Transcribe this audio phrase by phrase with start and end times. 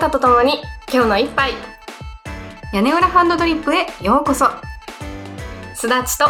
[0.00, 0.54] 方と共に
[0.90, 1.52] 今日の一杯。
[2.72, 4.46] 屋根裏ハンドドリップへようこそ。
[5.74, 6.24] すだちと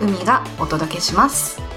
[0.00, 1.69] 海がお届けします。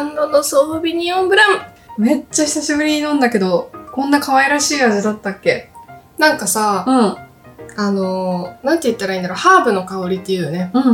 [0.00, 1.58] ランドのソービニオンブラン。
[1.98, 5.68] めっちゃ久しぶりに飲んだけどこんな可愛らしい味だったっけ？
[6.16, 6.94] なんかさ、うん。
[7.76, 9.36] あのー、なんて言ったらいいんだろう。
[9.36, 10.86] ハーブの香りっていうね、うんう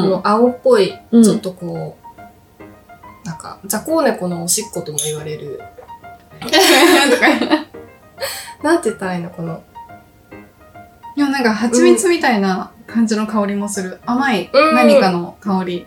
[0.00, 0.02] ん。
[0.02, 1.22] この青っぽい、うん。
[1.22, 1.96] ちょっとこ
[3.24, 5.60] うなんか雑魚猫のおしっことも言われる。
[8.64, 9.30] なんて言ったらいいの？
[9.30, 9.62] この。
[11.14, 14.00] いやなんか蜂蜜みたいな感じの香りもする。
[14.04, 14.74] 甘いうん。
[14.74, 15.86] 何かの香り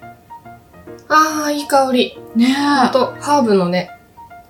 [1.13, 3.91] ああいい香りねえほんとハーブのね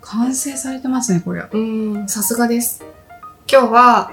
[0.02, 2.84] 完成されてますねこれうーん、さすがです。
[3.52, 4.12] 今日は、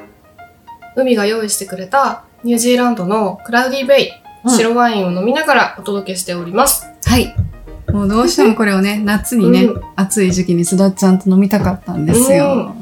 [0.96, 4.08] 海が用意してくれたニュージーランドのクラウディベイ、
[4.44, 6.86] うん白ワインを飲みながらお届けしております。
[7.04, 7.34] はい。
[7.90, 12.74] もうどうしてもこれをね、 夏にね、うん暑い時期にすだっちゃんと飲みたかったんですよ。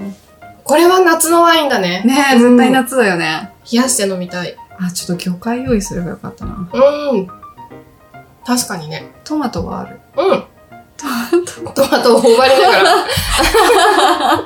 [0.62, 2.03] これは夏のワインだね。
[2.05, 3.51] ねえ、絶対夏だよね。
[3.70, 4.55] 冷やして飲みたい。
[4.78, 6.69] あ、ちょっと魚介用意すればよかったな。
[6.73, 7.28] うん。
[8.47, 9.11] 確かにね。
[9.25, 10.01] トマトはある。
[10.17, 10.45] うん。
[10.96, 11.07] ト
[11.62, 11.83] マト。
[11.83, 13.07] トマトを頬張りながら、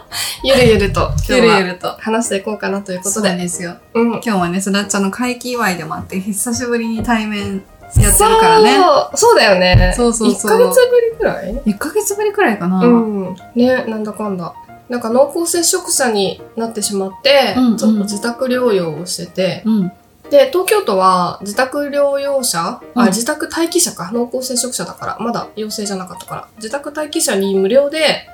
[0.43, 1.95] ゆるゆると今ゆ日はるゆると。
[2.01, 3.37] 話していこうかなということそうで。
[3.37, 3.77] ですよ。
[3.95, 4.11] うん。
[4.13, 7.63] 今日はね、すだっちゃんの会期祝いでもあって、久しぶりに対面
[7.97, 8.75] やってるからね。
[8.75, 9.93] そう、そうだよね。
[9.95, 12.79] そうそうそう1ヶ月ぶりくらい？1ヶ月ぶりくらいかな。
[12.79, 13.37] うん。
[13.55, 14.55] ね、なんだかんだ。
[14.89, 19.93] なんか濃厚接触者になってしまって、うんうんちょっと自宅療養をしてて、うん。
[20.31, 28.29] で、東京都は自宅療養者、うんあ、自宅待機者か、濃厚接触者だから、まだ陽性じゃなかったから、自宅待機者に無料で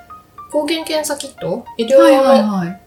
[0.51, 2.81] 抗原検査キット、医療はい用のはいはい。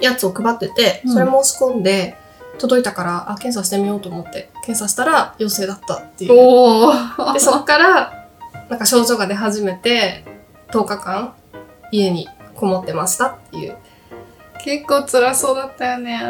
[0.00, 2.16] やつを配ってて、うんそれ申し込んで、
[2.58, 7.32] 届いたから、あ、検査してみようと思って、検査したら陽性だったっていう。
[7.32, 8.26] で、そっから、
[8.68, 10.24] なんか症状が出始めて、
[10.70, 11.34] 10日間、
[11.90, 13.76] 家にこもってましたっていう。
[14.64, 16.20] 結構辛そうだったよね。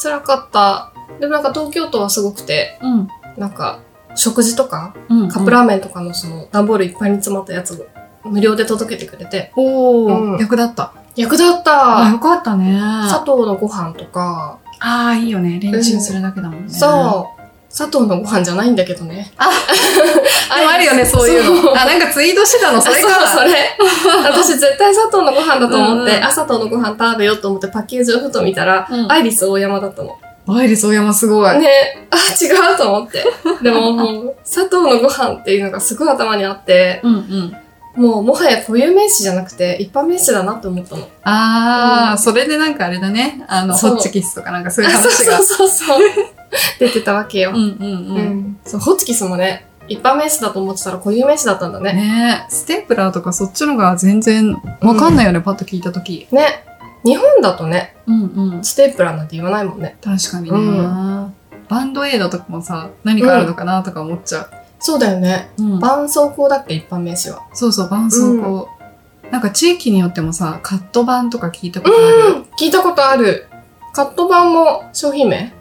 [0.00, 0.93] 辛かった。
[1.20, 3.08] でもなんか東京都はすごくて、うん。
[3.36, 3.80] なんか、
[4.14, 5.28] 食事とか、うん。
[5.28, 10.92] カップラーメンとかのその、段ボールいっぱいに詰まったやつを無料で届けてくれて、おー、うん役立った。
[11.16, 12.78] 役立っあ、たよかったね。
[13.08, 15.58] 砂糖のご飯とか、ああ、いいよね。
[15.60, 16.72] レンチンするだけだもんね。
[16.72, 19.32] そう、砂糖のご飯じゃないんだけどね。
[19.36, 19.48] あ
[20.56, 21.72] でもあるよね、 そういうの。
[21.80, 23.08] あ、なんかツイートしてたの、 それか。
[23.08, 23.76] そう、それ。
[24.30, 30.16] 私絶対砂糖のご飯だと思って、うんうんあ、砂糖のご飯食べようと思ってパッケージをふと見たら、うんアイリス大山だったの。
[30.46, 31.58] アイリスオーヤマすごい。
[31.58, 31.68] ね、
[32.10, 33.24] あ、違うと思って。
[33.62, 37.56] でももう、砂糖のご飯っていうのがすごい頭にあって、うんうん。
[37.96, 41.08] もうもはや固有名詞じゃなくて一般名詞だなって思ったの。
[41.22, 43.44] ああ、うんそれでなんかあれだね。
[43.46, 45.36] あの、ホッチキスとかなんかそういう話が。
[45.38, 46.08] そうそうそう。
[46.80, 47.50] 出てたわけよ。
[47.50, 47.86] うんうんうう
[48.18, 48.18] ん。
[48.18, 48.56] ん。
[48.64, 51.92] そう、ホチキスもね、一般名詞だと思ってたら固有名詞だったんだね。
[51.92, 56.26] ねえ、ステープラーとかそっちのが全然わかんないよね、パッと聞いたとき。
[56.32, 56.64] ね。
[57.04, 58.64] 日本だとね、うんうん。
[58.64, 59.96] ステープラーなんて言わないもんね。
[60.02, 61.34] 確かにうね。
[61.68, 64.48] バンドエイドとかもさ、何かあるのかなとか思っちゃ
[64.78, 65.50] そうだよね。
[65.58, 65.62] う。
[65.62, 65.80] うん。
[65.80, 67.42] 絆創膏だっけ、一般名詞は。
[67.54, 68.66] そうそう、絆創膏。
[69.30, 72.06] なんか地域によってもさ、カット板とか聞いたことある？
[72.06, 73.48] うん、聞いたことある。
[73.92, 75.52] カット版も商品名？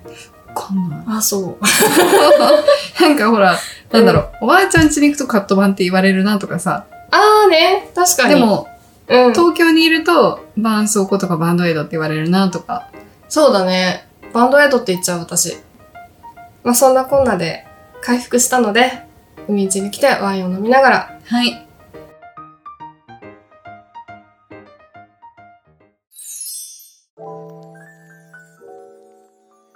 [0.48, 1.04] わかんない。
[1.18, 1.57] あ、そう。
[3.01, 3.57] なんかほら、
[3.92, 6.86] なんだろう、おばあちゃん家に行くとカット板って言われるなとかさ。
[7.12, 8.36] あーね、確かに。
[8.36, 8.68] で、も、
[9.07, 9.33] うん。
[9.33, 12.89] 東京にいると、絆創膏とかバンドエイドって言われるなとか。
[13.29, 14.07] そうだね。
[14.33, 15.57] バンドエイドって言っちゃう私。
[16.63, 17.65] まあそんなこんなで
[18.01, 19.03] 回復したので、
[19.47, 21.67] 海地に来てワインを飲みながら、はい。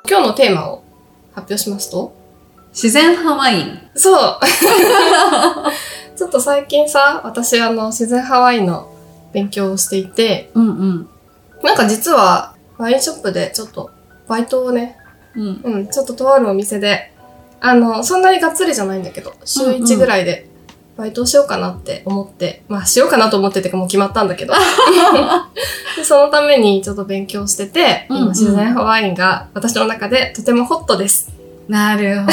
[0.10, 0.84] 今日のテーマを
[1.34, 2.16] 発表しますと？
[2.72, 3.90] 自然派ワイン。
[3.96, 4.40] そう。
[6.16, 8.90] ちょっと最近さ、私あの自然派ワインの
[9.34, 11.10] 勉強をしていて、うんうん。
[11.64, 13.92] なんか実はワインショップでちょっと
[14.28, 14.98] バイトをね、
[15.36, 15.62] うん。
[15.64, 17.14] うん、ちょっととあるお店で、
[17.60, 20.48] あの、そんなにがっつりじゃないんだけど、週うんうん1ぐらいで
[20.98, 24.54] バイトをしようかなって思って、まあしようかなと思っててかもう決まったんだけど。
[25.96, 31.32] でそのためにちょっと勉強してて、うんうん今自然派ワインが私の中でとてもホットです。
[31.68, 32.32] なるほ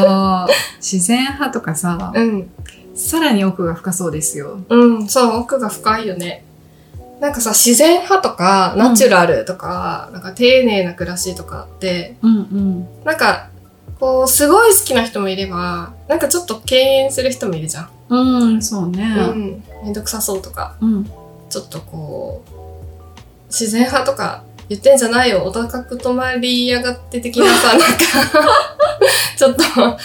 [0.00, 0.46] ど。
[0.78, 2.50] 自然派とかさ、うん。
[2.96, 4.60] さらに奥が深そうですよ。
[4.68, 6.44] うん、そう、奥が深いよね。
[7.20, 13.04] なんかさ、自然派とか、ナチュラルとか、なんか丁寧な暮らしとかって、うんうん。
[13.04, 13.50] なんか、
[14.00, 17.90] こう、すごい好きな人もいれば、なんかちょっと敬遠する人もいるじゃん。
[18.08, 19.04] うん、そうね。
[19.04, 19.64] うん。
[19.84, 21.04] めんどくさそうとか、うん。
[21.48, 22.56] ちょっとこう、
[23.48, 27.86] 自然派とか言ってんじゃないよ、お高く泊まりやがって的なさ、なんか、
[29.36, 29.96] ちょっとあ、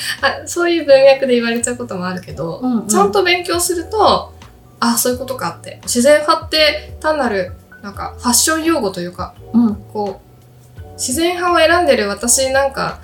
[0.45, 4.33] そういう文脈で言われちゃうこともあるけど、うんうんちゃんと勉強すると、
[4.79, 5.79] あ、そういうことかって。
[5.83, 9.75] 自然派って単なる、なんか、ファッション用語というか、うん。
[9.93, 10.21] こ
[10.77, 12.99] う、自然派を選んでる私なんか、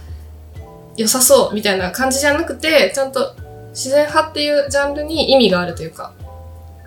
[0.97, 3.35] 良さそうみたいな感じじゃなくて、ちゃんと
[3.69, 6.13] 自然派っていうジャンルに意味があるというか、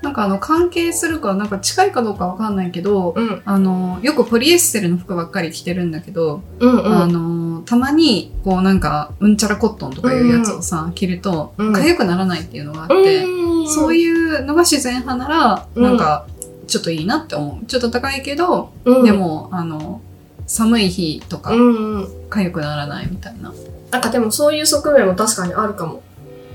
[0.03, 7.03] なんかあの、関係するか、なんか近いかどうかわかんないけど、うん、あの、よくポリエステルの服ばっかり着てるんだけど、うん、うん。
[7.03, 13.23] あの、たまに、こうなんか、うんちゃらコットンとかいうやつをさ、着ると、うん痒くならないっていうのがあって、
[13.67, 16.27] そうういうのが自然派なら、うんなんか、
[16.67, 17.67] ちょっといいなって思う。
[17.67, 20.01] ちょっと高いけど、ん、でも、あの、
[20.47, 22.05] 寒い日とかう、んうん。
[22.31, 23.53] 痒くならないみたいな。
[23.91, 26.03] なんかでもそういう側面も確かにあるかも。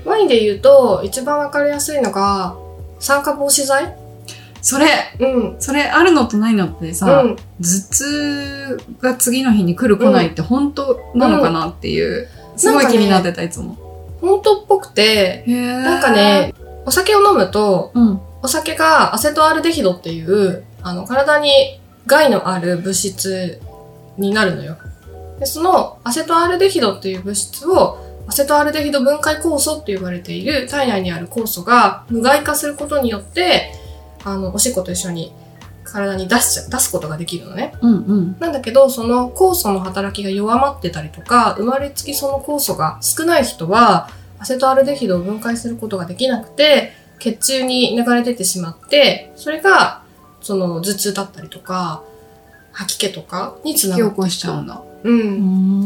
[0.04, 2.56] ワインで言うと、一番わかりやすいのが、
[2.98, 3.94] 酸化防止剤？
[4.62, 4.86] それ、
[5.20, 5.56] うん。
[5.60, 7.36] それあるのとないのってうさ、ん。
[7.36, 13.76] 頭痛が次の日に来る来ないって本当なのかなっていう、すごい気になってた、いつも。
[14.20, 16.52] 本当っぽくて、なんか、ね、
[16.84, 18.20] お酒を飲むと、うん。
[18.42, 23.60] お酒がアセトアルデヒドっていう、あの、体に害のある物質
[24.16, 24.76] になるのよ。
[25.38, 33.72] で、そのアセトアルデヒドっていう物質を、アセトアルデヒド分解酵素って呼ばれている体内にある酵素が無害化することによって、
[34.24, 35.32] あの、おしっこと一緒に
[35.84, 37.72] 体に出しちゃ、出すことができるのね。
[37.80, 38.36] うんうん。
[38.40, 50.02] なんだけど、その酵素の働きが弱まってたりとか、生まれつきその酵素が少ない人は、アセトアルデヒドを分解することができなくて、血中に流れ出てしまって、それが、
[50.42, 52.02] その頭痛だったりとか、
[52.72, 54.82] 吐き気とかにつながって引き起こしちゃうんだ。
[55.02, 55.10] う。
[55.10, 55.85] うん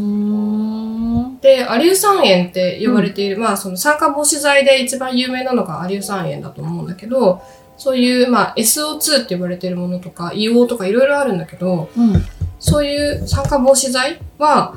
[1.41, 7.41] で、アリュー酸塩って呼ばれている、まあその酸化防止剤で一番有名なのがアリュー酸塩だと思うんだけど、
[7.77, 12.13] そういう、まあ SO2 って呼ばれているものとか、硫黄とかいろいろあるんだけど、うん。
[12.59, 14.75] そういう酸化防止剤は、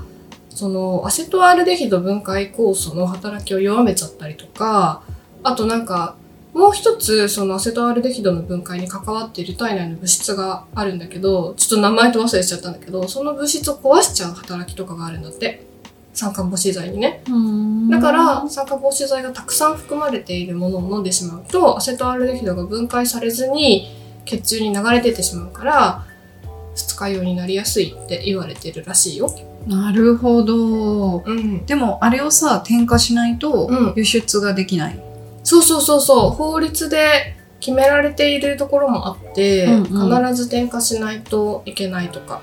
[0.49, 5.02] そのアセトアルデヒド分解酵素の働きを弱めちゃったりとか、
[5.43, 6.17] あとなんか、
[6.55, 15.74] もう一つ、そのアセトアルデヒドの分解に関わっている体内の物質があるんだけど、ちょっと名前と忘れちゃったんだけど、その物質を壊しちゃう働きとかがあるんだって。
[16.14, 17.22] 酸化防止剤にね。
[17.28, 23.94] うんだから、酸化防止剤がたくさん含まれているものを飲んでしまうと、アセトアルデヒドが分解されずに
[24.25, 26.06] 血中に流れ出てしまうから、
[26.75, 29.34] 二日酔いになりやすいって言われてるらしいよ。
[29.66, 31.19] なるほど。
[31.19, 31.64] うん。
[31.66, 35.00] でも、あれをさ、添加しないとうん、輸出ができない。
[35.43, 36.31] そうそうそうそう。
[36.31, 42.40] 法律で決められているところもあって、うんうん必ず添加しないといけないとか。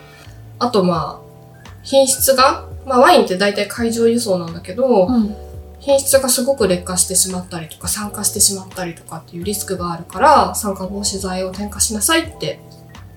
[0.60, 5.36] あとまあ、品質が、まあワインって大体海上輸送なんだけど、うん。
[5.80, 12.60] 品質がすごく劣化してしまったりとか酸化してしまったりとかっていうリスクがあるから酸化防止剤を添加しなさいって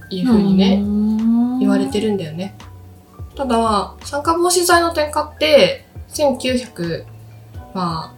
[0.09, 0.79] いう風にね、
[1.61, 2.55] 言われてるんだよね。
[3.37, 7.05] ただ、酸化防止剤の添加って、1900、
[7.75, 8.15] ま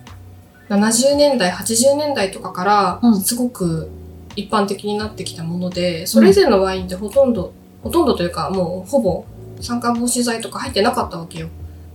[0.68, 3.90] あ、70年代、80年代とかかうんら、すごく
[4.36, 9.24] 一般的になってきたもので、それ以前のワインってほとんど、ほとんどというか、もうほぼ
[9.60, 11.48] 酸化防止剤とか入ってなかったわけよ。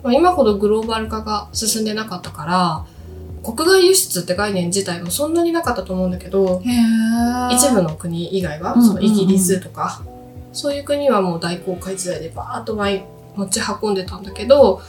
[0.04, 2.86] まあ、今ほどグローバル化が進んでなかったから、
[3.44, 6.62] 国外輸出って概念自体もそんなになかったと思うんだけど、
[7.52, 10.02] 一部の国以外は、うんそのイギリスとか、
[10.54, 13.04] そういう国はもう大航海時代でバーッとワイン
[13.36, 14.82] 持ち運んでたんだけど、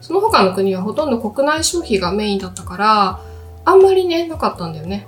[0.00, 3.20] その他の国はほとんど国内消費がメインだったから、
[3.64, 5.06] あんまりね、なかったんだよね。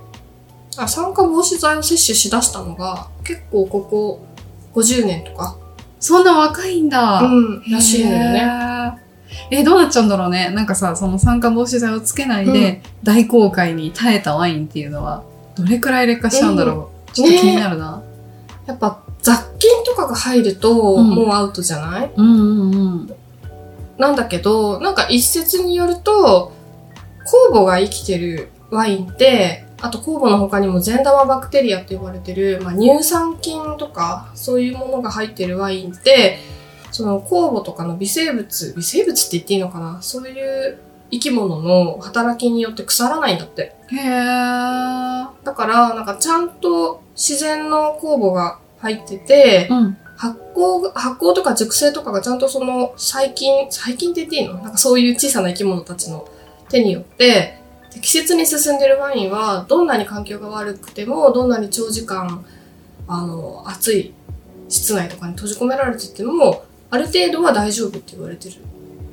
[0.79, 4.27] あ酸化防止剤を摂取しだしたのが、結構ここ
[4.75, 5.59] 50年とか、
[5.99, 7.21] そんな若いんだ。
[7.23, 8.33] うん、らしいのよね。
[8.33, 8.93] ね。
[9.51, 10.51] え、どうなっちゃうんだろうね。
[10.51, 15.23] なんかさ、その酸化防止剤をつけないで、大航海に耐えたワインっていうのは、
[15.57, 17.13] どれくらい劣化しちゃうんだろう。
[17.13, 18.03] ちょっと気になるな。
[18.67, 22.11] やっぱ雑菌とかが入ると、うんもうアウトじゃない？
[22.17, 23.15] うんうんうん。
[23.99, 26.53] なんだけど、なんか一説によると、
[27.51, 36.39] 酵母が生きてるワインって、あと酵母の他にも善玉バクテリアって呼ばれてる、まあ、乳酸菌とか、そういうものが入ってるワインって、
[36.91, 40.01] その酵母とかの微生物、微生物って言っていいのかな？
[40.01, 40.79] そういう
[41.11, 43.77] 生き物の働きによって腐らないんだって。
[43.89, 45.29] へー。
[45.45, 49.97] だから、なんかちゃんと自然の酵母が入ってて、うん。
[50.17, 54.55] 発酵が、発酵とか熟成とかがちゃんとその細菌、細菌って言っていいの？
[54.55, 56.27] なんかそういう小さな生き物たちの
[56.71, 57.61] 手によって
[57.97, 62.45] 適切に進んでるワインは、どんなに環境が悪くても、どんなに長時間、
[63.09, 64.13] あの、暑い
[64.69, 68.57] 室内とかに閉じ込められてても、ある程度は大丈夫って言われてる。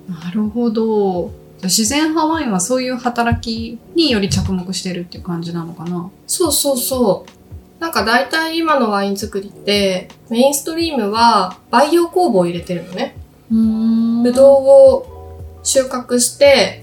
[0.08, 1.32] なるほど。
[1.64, 6.10] 自然派ワインはそういう働きにより着目してるっていう感じなのかな？
[6.28, 7.82] そうそうそう。
[7.82, 13.16] なんか大体今のワイン作りって、メインストリームは培養酵母を入れてるのね。
[13.50, 16.83] うーんぶどうを収穫して、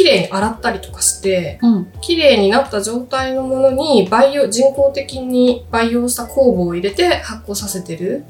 [0.00, 1.92] 綺麗に洗ったりとかして、うん。
[2.00, 8.24] 綺麗になった状態のものに培養、人工的に培養した酵母を入れて発酵させてる。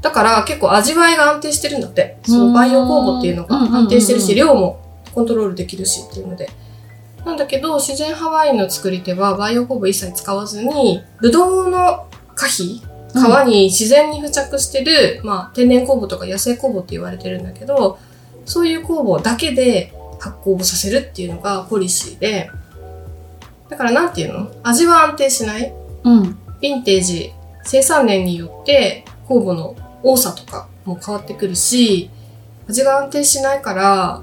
[0.00, 2.16] だから結構味わいが安定してるんだって。
[2.24, 4.80] そうのん培養酵母っていうのが安定してるし、うん量も
[5.14, 6.48] コントロールできるしっていうので。
[7.26, 12.80] なんだけど、自然派ワインの作り手は培養酵母一切使わずに、ブドウの果皮
[13.12, 13.14] 皮
[13.46, 17.98] に自然に付着してる、まあ、天然酵母とか野生酵母って言われてるんだけど、
[18.46, 22.48] そういう酵母だけで発酵をさせるっていうのがポリシーで、
[23.68, 24.50] だからなんていうの？
[24.62, 25.74] 味は安定しない
[26.04, 26.22] うん。
[26.22, 27.32] ヴィンテージ、
[27.64, 32.08] 生産年によって酵母の多さとかも変わってくるし、
[32.68, 34.22] 味が安定しないから、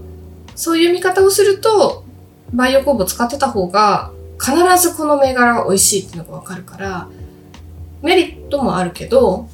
[0.55, 2.05] そういう見方をすると、
[2.53, 7.09] 培養酵母使ってた方が、必ずこの銘柄が美味しいっていうのがわかるから、
[8.01, 9.49] メリットもあるけど、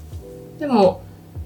[0.60, 1.02] でも、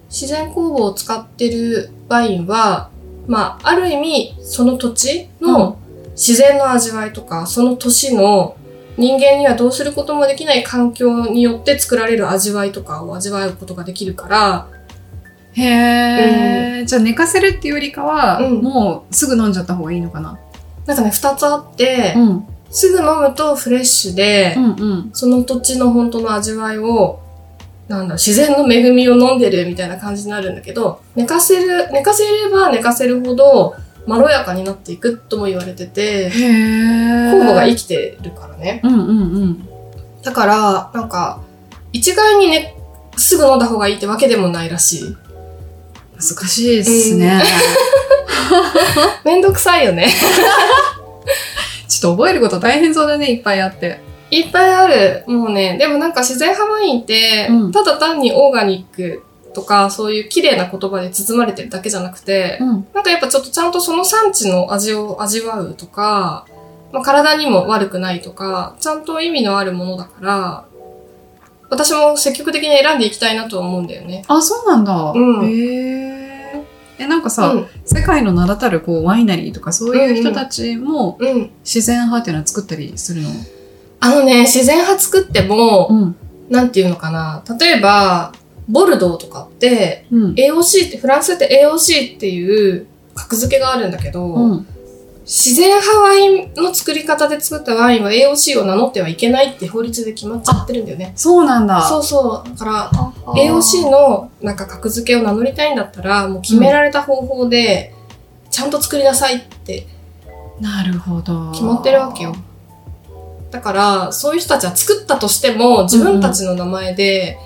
[0.09, 2.89] 自然酵母を使ってるワインは、
[3.29, 5.77] まあ、ある意味、その土地の
[6.13, 8.57] 自然の味わいとか、その年の
[8.97, 14.67] 人間にはどうすることもできない環境によって作られる味わいとかを味わうことができるから、
[15.53, 18.61] へえ、じゃあ寝かせるっていうよりかは、うん。
[18.61, 20.39] もうすぐ飲んじゃった方がいいのかな？
[20.85, 22.47] なんかね、二つあって、ん。
[22.71, 25.09] すぐ飲むとフレッシュで、うんうん。
[25.13, 27.19] その土地の本当の味わいを、
[27.89, 36.29] なんだ、自然の恵みを飲んでるみたいな感じになるんだけど、寝かせる、寝かせれば寝かせるほど、まろやかになっていくとも言われてて。
[36.29, 38.79] 酵母が生きてるからね。
[38.83, 39.13] うんうんう
[39.45, 39.69] ん。
[40.21, 41.41] だから、なんか、
[41.91, 42.75] 一概にね、
[43.17, 45.17] すぐ飲んだ方がいいってわけでもないらしい。
[46.15, 47.41] 難しいですね。
[49.25, 50.07] めんどくさいよね。
[51.87, 53.99] ちょっと覚えること大変そうだね、いっぱいあって。
[54.31, 55.23] いっぱいある。
[55.27, 62.87] もうね、でもなんか自然派ワインって、うんただ単にオーガニックとか、そういう綺麗な言葉で包まれてるだけじゃなくて、うん。
[62.93, 66.45] なんかやっぱちょっとちゃんとその産地の味を味わうとか、
[66.91, 70.65] まあ、体にも悪くないとか、ちゃんと意味のあるものだから、
[71.69, 74.23] 私も積極的に選んでいきたいなとは思うんだよね。
[74.27, 75.11] あ、そうなんだ。
[75.15, 76.15] うんへ
[76.55, 76.63] え。
[76.97, 77.67] え、なんかさ、うん。
[77.85, 81.51] 世界の名だたるこうワイナリーとかそういう人たちもうん。
[81.63, 83.29] 自然派っていうのは作ったりするの？
[83.99, 86.15] あのね、自然派作っても、ん。
[86.49, 87.43] なんていうのかな。
[87.59, 88.31] 例えば、
[88.67, 90.33] ボルドーとかって、うん。
[90.33, 94.67] AOC って、フランスって AOC っていう格付けがあるんだけど、うん。
[95.23, 101.13] 自然派ワインの作り方で作ったワインは AOC を名乗ってはいけないって法律で決まっちゃってるんだよね。
[101.15, 101.81] そうなんだ。
[101.81, 102.49] そうそう。
[102.49, 107.93] だから、あ AOC のなんか格付けを名乗りたいんだったら、もう決められた方法で、
[108.49, 109.85] ちゃんと作りなさいって
[110.59, 111.51] なるほど。
[111.51, 112.35] 決まってるわけよ。
[113.51, 117.37] だから、そういう人たちは作ったとしても、自分たちの名前で、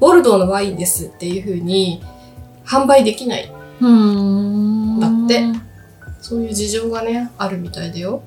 [0.00, 2.02] ボルドーのワインですっていう風に
[2.64, 3.52] 販売できない。
[3.88, 4.98] ん。
[4.98, 5.44] だって
[6.20, 8.22] そういう事情がね、あるみたいだよ。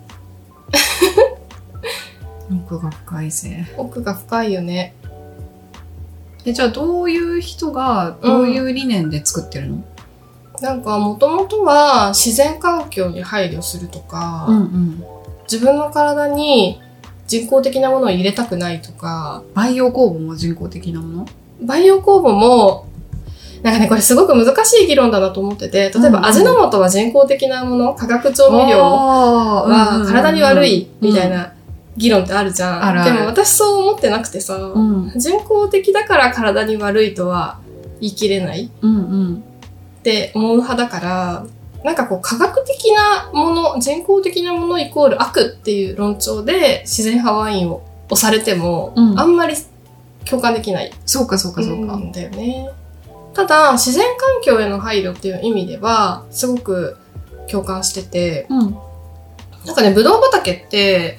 [2.65, 3.65] 奥が深いぜ。
[3.77, 4.93] 奥が深いよね。
[6.45, 9.83] え、じゃあどういう人がどういう理念で作ってるの？
[10.61, 15.03] なんか、もともとは自然環境に配慮するとか、うん。
[15.51, 16.81] 自分の体に
[17.27, 21.25] 人工的なものを入れたくないとか、培養酵母も人工的なもの？
[21.61, 22.87] 培養酵母も、
[23.61, 31.29] なんかね、これすごく難しい議論だなと思ってて、例えば味の素は人工的なもの、化学調味料はは体に悪いみたい。
[31.29, 31.53] な
[31.95, 33.05] 議論ってあるじゃん。
[33.05, 35.11] でも私そう思ってなくてさ、うん。
[35.15, 37.59] 人工的だから体に悪いとは
[38.01, 39.43] 言い切れないうんうん。
[39.99, 41.45] って思う派だから、
[41.83, 49.55] なんかこう科学的なもの、人工的なものイコール悪っていう論調で自然派ワインを押されても、うんあんまり
[50.25, 51.95] 共感できないそうかそうかそうか。
[51.95, 52.69] んだよね。
[53.33, 56.97] ただ、自然環境への配慮っていう意味では、すごく
[57.49, 58.77] 共感してて、うん。
[59.65, 61.17] なんかね、ぶどう畑って、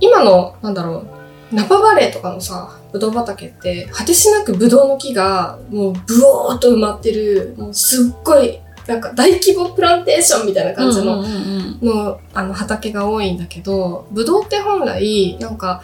[0.00, 1.04] 今の、なんだろ
[1.50, 15.82] う、ナパバレーとかのさ、ぶどう畑って、果てしなくぶどうの木が、もう、ブオーっと埋まってる、もうすっごい、なんか大規模プランテーションみたいな感じの、うんうんうんの、あの、畑が多いんだけど、ぶどうって本来、なんか、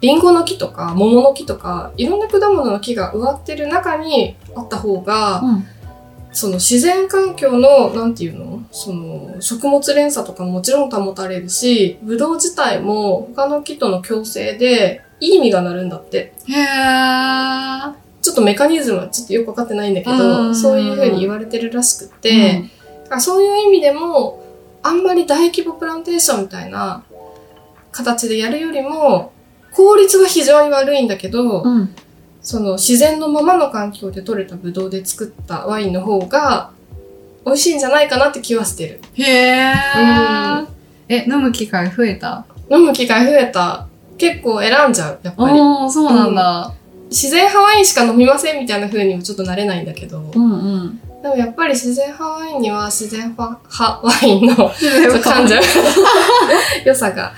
[0.00, 5.64] リンゴの木とか、桃の木とか、いろんな果物の木が植わってる中にあった方が、うん。
[6.32, 8.62] その自然環境の、なんていうの？
[8.70, 16.34] その、食物連鎖とかももちろん保たれるし、ブドウ自体も他の木との共生で、いい実がなるんだって。
[16.46, 18.05] へー。
[18.26, 22.64] ちょっとメカニズムはちょっとよくわかってないんだけうんど、そういう風に言われてるらしくって、
[23.08, 24.42] あそういう意味でも、
[24.82, 27.04] あんまり大規模プランテーションみたいな
[27.92, 29.32] 形でやるよりも、
[29.72, 31.76] 効率は非常に悪いんだけど、うん。
[31.76, 31.94] うん。
[32.42, 36.70] その自然のままの環境で採れたブドウで作ったワインの方が
[37.44, 39.00] 美味しいんじゃないかなって気はしてる。
[39.14, 40.60] へー。
[40.60, 40.68] うん
[41.08, 42.44] え、飲む機会増えた？
[42.68, 43.86] 飲む機会増えた。
[44.18, 45.60] 結構選んじゃう、やっぱり。
[45.60, 46.72] おー、そうなんだ。
[47.16, 50.20] 自然派ワインしか飲みませんみたいな風にもちょっとなれないんだけど。
[50.34, 51.00] うんうん。
[51.22, 53.60] でもやっぱり自然派ワインには自然派
[54.02, 54.70] ワインの
[56.84, 57.32] 良さが。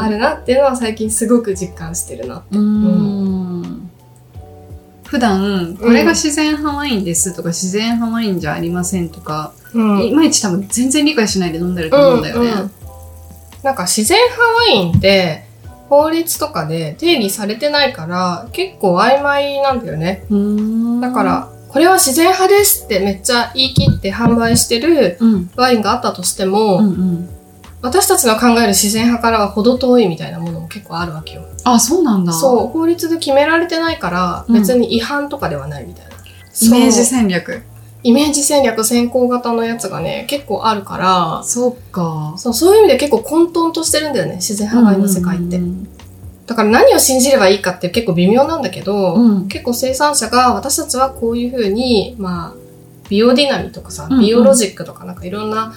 [0.00, 2.44] あるなっていうのは最近すごく実感してるな。
[2.48, 3.90] うーん。
[5.04, 12.50] 普段、これが自然派ワインですとか、自然派ワインじゃありませんとか、うんいまいち多分全然理解しないで飲んでると思うんだよね。
[12.50, 12.70] うんうん
[13.62, 15.47] なんか自然派ワインって
[15.88, 20.24] 法律とかで定義されてないから結構曖昧なんだよね。
[21.00, 25.50] だか、ら、これは自然派ですってめっちゃ言い切って販売してるうん。
[25.56, 27.28] ワインがあったとしても、うんうん。
[27.80, 31.42] 私たちの考える自然派からは程遠いみたいなものも結構あるわけよ。
[31.64, 32.32] あ、そうなんだ。
[32.32, 36.16] そう、法律で決められてないからうん別に違反とかではないみたいな。
[36.60, 37.62] イメージ戦略。
[38.08, 42.32] イメージ戦略先行型のやつがね、結構あるから、そうか。
[42.38, 45.56] そうそういう意味で結構混沌としてるんだよね、自然派ワインの世界って。
[45.56, 45.88] うん
[46.46, 49.48] だから何を信じればいいかって結構微妙なんだけど、うん。
[49.48, 52.58] 結構生産者が私たちはこういうふうに、まあ、
[53.10, 55.74] ビオディナミとかさビオロジックとかなんかいろんな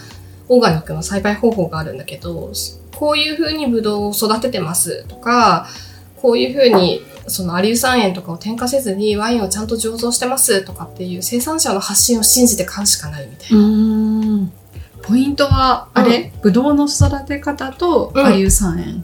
[0.47, 2.53] オーガニックの栽培方法があるんだけど、
[2.96, 5.67] こういうふうにブドウを育ててますとか、
[6.22, 14.50] こういうふうにそのアリウ酸塩とかを添加せずにワインをちゃんと醸造してますとかっていう生産者の発信を信じて買うしかないみたいうな。
[15.03, 19.03] ポイントは、あれ、ブドウの育て方とうんアリウ酸塩。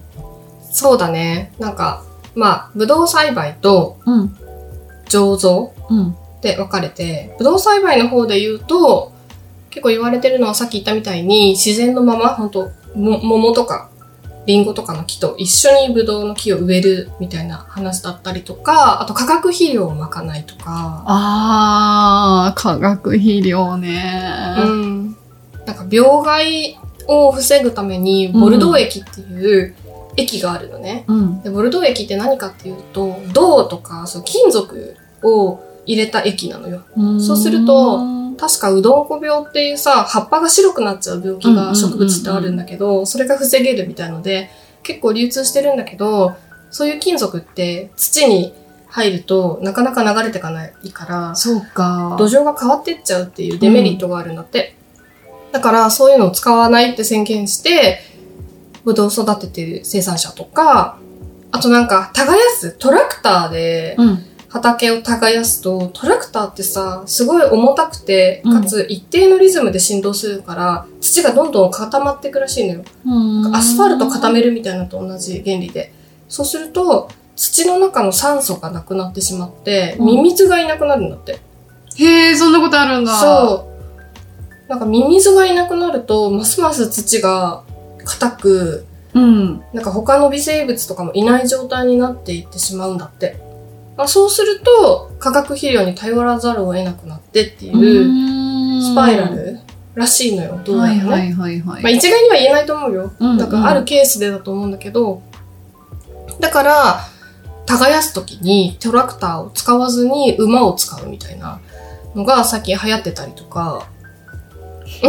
[0.72, 1.54] そうだね。
[1.58, 2.04] なんか、
[2.36, 4.38] まあ、ブドウ栽培とうん。
[5.10, 6.16] 醸造うん。
[6.42, 9.12] で分かれて、ブドウ栽培の方で言うと、
[9.72, 13.90] 結構言われてるのはさっき言ったみたいに、自然のまま、本当も桃とか、
[14.48, 24.56] リンゴとかの木と一緒にブドウの木を植えるみたいな話だったりとか、あと化学肥料をまかないとか、あー、化学肥料ね。
[24.60, 25.18] うん。
[25.66, 29.76] なんか病害を防ぐために、ボルドー液っていう
[30.16, 31.04] 液があるのね。
[31.08, 31.42] うん。
[31.44, 36.84] でボルドー液って何かっていうと、銅とかそう金属を入れた液なのよ。
[37.20, 38.00] そうすると
[38.38, 44.50] 確かうどんこ病っていうさ、葉っぱが白くなっちゃう病気が植物ってあるんだけど、それが防げるみたいので、
[44.84, 46.36] 結構流通してるんだけど、
[46.70, 48.54] そういう金属って土に
[48.88, 52.16] 入るとなかなか流れていかないから、そうか。
[52.20, 54.76] 土壌が変わってっちゃうっていうデメリットがあるんだって。
[55.52, 58.02] だからそういうのを使わないって宣言して、
[58.86, 60.98] ブドウを育ててる生産者とか、
[61.52, 64.26] あとなんか耕すトラクターでうん。
[64.58, 72.84] 畑を耕すと、トラクターってさ、すごい重たくて、うんかつ一定のリズムで振動するから、土がどんどん固まっていくらしいのよ。
[73.54, 75.94] アスファルト固めるみたいなのと同じ原理で。
[76.28, 81.40] そうすると、土の中の酸素がなくなってしまって、うんミミズがいなくなるんだって。
[81.96, 83.14] へえ、そんなことあるんだ。
[83.20, 83.68] そ
[84.68, 84.70] う。
[84.70, 87.64] なんかミミズがいなくなると、ますます土が
[88.04, 89.20] 硬く、う。
[89.20, 89.64] うん。
[89.74, 93.47] なんか他の微生物とかもいない状態になっていってしまうんだって。
[93.98, 99.60] まあ、そうすると、化学肥料に頼らざるを得なくなってっていう、スパイラル
[99.96, 101.00] らしいのよ、どうやらね。
[101.04, 101.84] はいはいはいはい。
[101.84, 103.12] まあ一概には言えないと思うよ。
[103.20, 105.24] うんうんだからあるケースでだと思うんだけど、
[106.40, 107.00] だから、
[107.66, 111.60] 耕すときにトラクターを使わずに馬を使うみたいな
[112.16, 113.88] のが最近流行ってたりとか、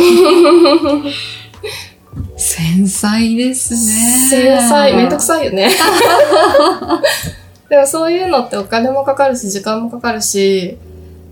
[2.36, 3.80] 繊細ですね。
[4.30, 5.70] 繊細、めんどくさいよね。
[7.68, 10.78] でもそういうのってお金もかかるし、時間もかかるし、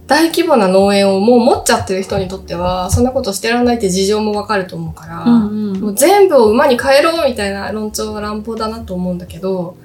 [0.07, 5.81] 大規模な農園をもう持っちゃってる人にとっては、そんなことしてらんないって事情もわかると思うから、うんうん。
[5.81, 9.77] もう全部を馬に変えろみたいな論調は乱暴だなと思うんだけど、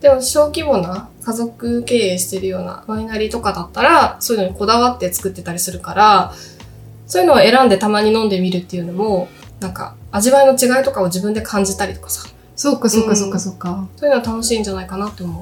[0.00, 6.32] でも小規模な家族経営してるようなワイナリーとかだったら、そういうのにこだわって作ってたりするから、
[7.06, 9.28] そういうのを選んでたまに飲んでみるっていうのも、
[9.60, 13.86] なんか味わいの違いとかを自分で感じたりとかさ、そうかそうかそうかそうか。
[13.96, 15.40] そういうのは楽しいんじゃないかなって思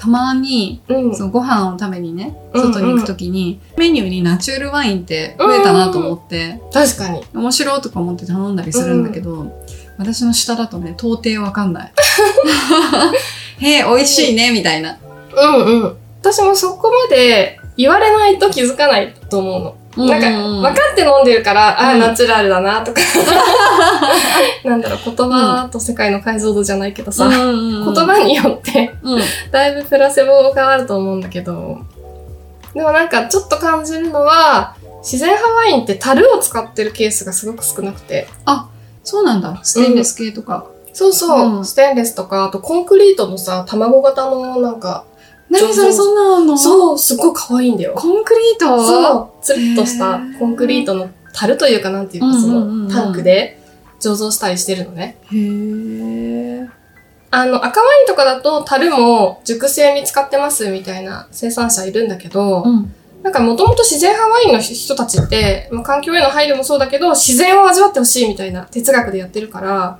[0.00, 0.94] たまに、う。
[0.94, 1.14] うん。
[1.14, 7.22] そうご飯を食べにね、うんうん外に行くときに、メニューにナチュールワインって増えたなと思って、確かに。
[7.34, 9.52] 面白いとか思って頼んだりするんだけど、
[9.98, 11.92] 私の下だとね、到底わかんない。
[13.60, 14.96] へえ、美味しいね、みたいな。
[15.36, 15.96] うんうん。
[16.22, 19.76] 私もそこまで言われないと気づかないと思うの。
[19.96, 23.00] なんか、分かって飲んでるから、ああ、うんナチュラルだなとか。
[24.64, 29.20] なんだろう、言葉と世界の解像度じゃないけどさ、言言葉によって、うん。
[29.50, 31.78] だいぶプラセボがあると思うんだけど、
[32.74, 38.28] でもなんかちょっと感じるのは、自然派ワインって樽を使ってるケースがすごく少なくて。
[39.02, 39.58] そうなんだ。
[39.62, 40.66] ステンレス系とか。
[40.92, 45.04] そうそう、うんステンレスとか、あとコンクリートのさ、卵型のなんか、
[45.50, 47.94] 何それそんなのそう、すっごい可愛いんだよ。
[47.96, 48.82] コンクリート？
[48.82, 53.60] そう、つるっとしたコンクリートの樽というかなんていうか、そのタンクで
[54.00, 55.18] 醸造したりしてるのね。
[55.32, 56.68] へー。
[57.32, 62.94] あの、赤ワインとかだと樽も熟成に使ってますみたいな生産者いるんだけど、うん。
[63.22, 69.98] なんかもともと自然派ワインの人たちって、まあ、環境への配慮もそうだけど、自然を味わってほしいみたいな哲学でやってるから、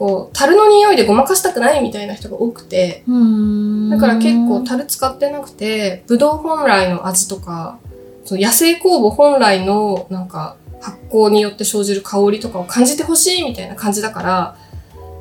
[0.00, 3.90] こう、樽の匂いでごまかしたくないみたいな人が多くて、うん。
[3.90, 7.78] だから結構樽使ってなくて、ブドウ本来の味とか、
[8.24, 14.56] その野生酵母本来のなんか発酵によって生じる香りとかを感じてほしいみたいな感じだから、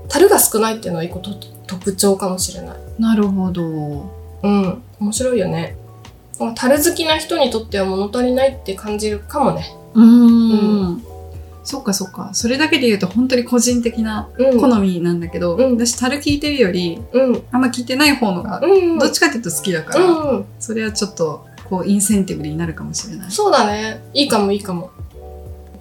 [0.08, 1.32] 樽が少ないっていうのは一個と
[1.68, 2.78] 特徴かもしれない。
[2.98, 3.62] なるほど。
[3.64, 4.82] うん。
[5.02, 5.76] 面白いよね。
[6.56, 9.76] 樽好きな人にとっては物足りないって感じるかもね。
[9.94, 11.04] うーん。
[11.64, 12.32] そっかそっか。
[12.34, 14.60] それだけで言うと本当に個人的なうん。
[14.60, 17.44] 好みなんだけど、うん私、樽聞いてるより、うん。
[17.52, 18.98] あんま聞いてない方のが、うん。
[18.98, 20.46] どっちかっていうと好きだから、うん。
[20.60, 23.32] それはちょっと、こう、インセンティブになるかもしれない。
[23.32, 24.02] そうだね。
[24.14, 24.92] いいかもいいかも。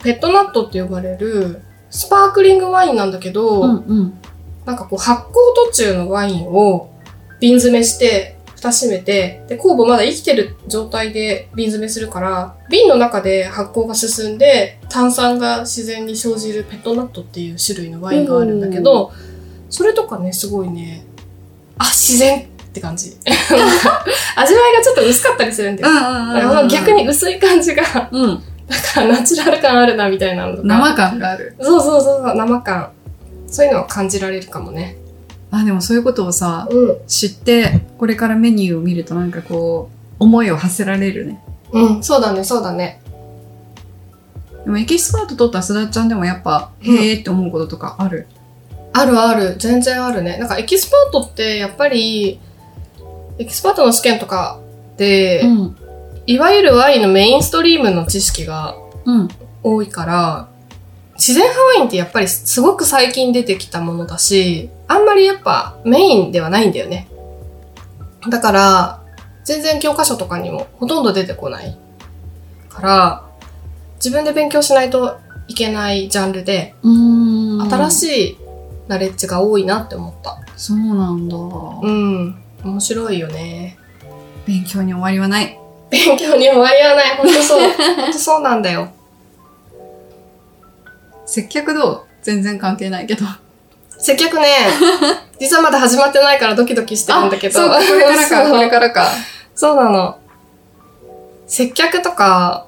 [0.02, 1.60] ペットナットって呼ばれる
[1.90, 4.18] スパークリングワインなんだけど、うんうん。
[4.64, 5.32] なんかこう発酵
[5.66, 6.90] 途中のワインを
[7.40, 19.12] 瓶詰めして、蓋閉めて、で、酵母まだ生きてる状態で瓶詰めするから、瓶の中で発酵が進んで、炭酸が自然に生じるペットナットっていう種類のワインがあるんだけど、
[19.70, 21.04] それとかね、すごいね、
[21.78, 23.16] あ、自然って感じ。
[23.24, 26.66] 味わいがちょっと薄かったりするんだよ。
[26.68, 28.42] 逆に、薄い感じが、だかうん。
[28.96, 30.68] らナチュラル感あるなみたいなのとか。
[30.68, 31.54] 生感がある。
[31.60, 32.90] そうそうそうそう、生感。
[33.46, 34.96] そういうのは感じられるかもね。
[35.50, 36.96] あ、でもそういうことをさ、うん。
[37.06, 41.42] 知って、これからメニューを見るとなんかこう、思いを馳せられるね。
[41.72, 43.00] うん、そうだね、そうだね。
[44.64, 48.26] でもエキスパート取ったすだちゃんでもやっぱ、うんへーって思うこととかある？
[48.92, 50.38] あるある、全然あるね。
[50.38, 52.40] なんかエキスパートってやっぱり、
[53.38, 54.60] エキスパートの試験とか
[54.96, 55.76] で、ん。
[56.26, 59.28] いわゆるワインのメインストリームの知識がうん。
[59.62, 60.48] 多いから、
[61.14, 67.08] 自然派ワインってやっぱりすごく最近出てきたものだし、あんまりやっぱメインではないんだよね。
[68.28, 69.02] だから、
[69.44, 71.78] 全然教科書とかにもほとんど出てこない。
[72.68, 73.24] から、
[73.96, 76.74] 自分で勉強しないといけないジャンルで。
[76.82, 77.90] 新い。
[77.90, 78.38] しい
[78.88, 80.38] ナレッジが多いなって思った。
[80.56, 81.36] そうなんだ。
[81.36, 82.42] うん。
[82.64, 83.78] 面白いよね。
[84.46, 85.58] 勉強に終わりはない。
[85.90, 87.16] 勉強に終わりはない。
[87.16, 87.70] ほんとそう。
[87.96, 88.88] ほんとそうなんだよ。
[91.26, 92.00] 接客どう？
[92.22, 93.24] 全然関係ないけど。
[93.98, 94.46] 接客ね、
[95.40, 97.60] 実はまだ始まってないからドキドキしてるんだけど。
[97.60, 99.08] そうか、これからか、これからか。
[99.54, 100.18] そうなの。
[101.46, 102.66] 接客とか、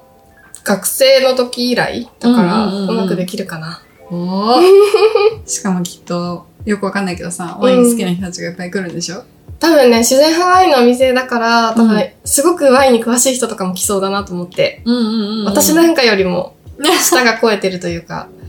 [0.63, 3.81] 学生の時以来だから、うんうんうんうんうまくできるかな。
[4.09, 4.61] おー
[5.47, 9.23] しかもきっと、よくわかんないけどさ、ワイン好きな人たちがいっぱい来るんでしょ、
[9.59, 14.81] 多分ね、自然派ワインのお店だから、多分、うんすごくワインに詳しい人とかも来そうだなと思って。
[14.85, 16.55] うんうんうん私なんかよりも、
[16.99, 18.27] 舌が肥えてるというか、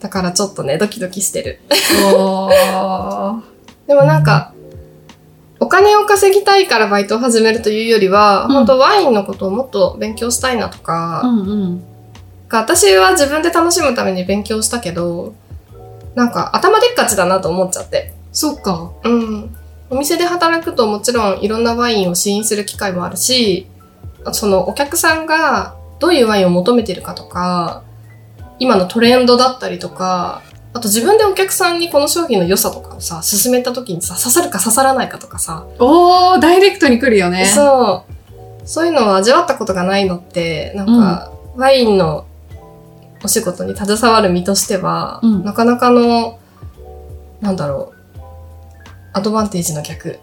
[0.00, 1.60] だからちょっとね、ドキドキしてる。
[3.86, 4.52] でもなんか、
[5.60, 11.84] お金を稼ぎたいからバイトを始めるというよりは、うん本当ワインのことをもっと勉強したいなとか、うんうん。
[12.50, 15.34] 私は自分で楽しむために勉強したけど、
[16.14, 18.12] なんか頭でっかちだなと思っちゃって。
[18.32, 18.92] そっか。
[19.04, 19.56] うん。
[19.90, 23.66] お店で働くともちろんいろんなワインを試飲する機会もあるし、
[24.32, 27.82] そのお客さんがどういうワインを求めてるかとか、
[28.58, 30.42] 今のトレンドだったりとか、
[30.74, 37.46] あと自分でお客さんにこの商品の良さとかをさ、勧めた時にさ、刺さるか刺さらないかとかさ、おー、ダイレクトに来るよね。
[37.46, 38.66] そう。
[38.68, 42.26] そういうのを味わったことがないのって、なんか、ワインの
[43.24, 46.38] お仕事に携わる身としては、うんなかなかの、
[47.40, 48.18] なんだろう、
[49.14, 50.18] アドバンテージの逆。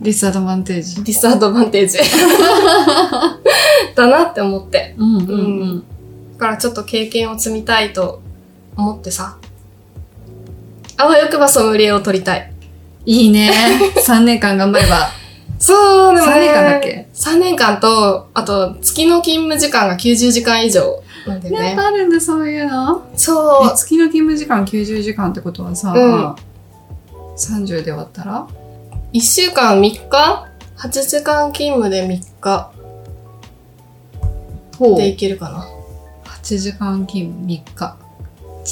[0.00, 1.02] ディスアドバンテージ。
[1.04, 1.98] ディスアドバンテージ。
[3.96, 4.94] だなって思って。
[4.98, 5.34] うんうんう
[5.76, 5.84] ん。
[6.38, 8.22] だからちょっと経験を積みたいと
[8.76, 9.38] 思ってさ。
[10.98, 12.52] あわよくばソムリエを取りたい。
[13.06, 13.50] いいね。
[14.06, 15.08] 3年間頑張れば。
[15.58, 16.32] そう、でもね。
[16.32, 21.76] 3年間だっけ ?3 年間と、あと、月の勤務時間が90時間以上なんだよね。
[21.78, 23.02] あるんだ、そういうの。
[23.16, 23.76] そうえ。
[23.76, 26.34] 月の勤務時間90時間ってことはさ、うん
[27.36, 28.46] 30で割ったら
[29.12, 30.46] ？1週間3日
[30.78, 32.70] ?8 時間勤務で3日。
[34.78, 34.96] ほう。
[34.96, 35.75] でいけるかな。
[36.46, 37.96] 8時間勤務3日。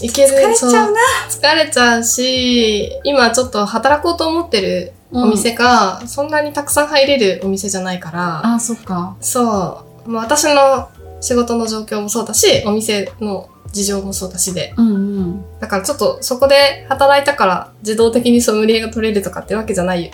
[0.04, 0.28] いける。
[0.28, 1.00] 疲れちゃうな。
[1.28, 9.16] 疲れちゃうし、今ちょっと働こうと思ってるお店が、そんなにたくさん入れるお店じゃないから、あ、そっか。
[9.20, 10.10] そう。
[10.10, 10.88] まあ私の
[11.20, 14.72] 仕事の状況もそうだし、お店の事情もそうだしで。
[14.76, 15.44] うんうん。
[15.58, 20.12] だからちょっとそこで働いたから自動的にソムリエが取れるとかってわけじゃないよ。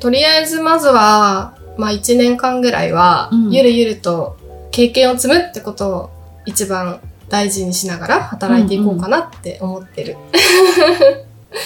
[0.00, 4.36] とりあえずまずは、まあ1年間ぐらいはうん、ゆるゆると
[4.72, 6.15] 経験を積むってことを
[6.46, 10.16] 一番大事にしながら働いていこうかなって思ってる。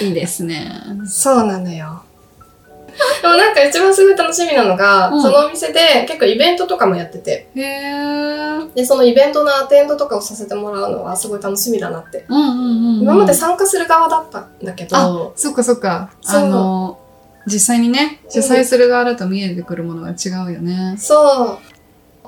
[0.01, 0.83] いいですね。
[1.07, 2.03] そうなのよ。
[3.23, 8.75] でもなんか一番すごい楽しみなのが、うんそのお店で結構イベントとかもやってて、へえ。
[8.75, 12.25] で、そのイベントのアテンドとかをさせてもらうのはすごい楽しみだなって。
[12.29, 13.03] うんうんうんうん。
[13.03, 16.11] 今まで参加する側だったんだけど、そっかそっか。
[16.27, 16.99] あの、
[17.47, 20.95] 実際にね、主催する側だと見えてくるものが違うよね。
[20.99, 21.70] そう、